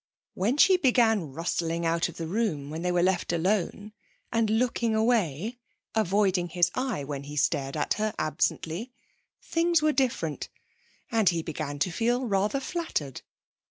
[0.33, 3.93] When she began rustling out of the room when they were left alone,
[4.31, 5.59] and looking away,
[5.93, 8.91] avoiding his eye when he stared at her absently,
[9.43, 10.49] things were different,
[11.11, 13.21] and he began to feel rather flattered.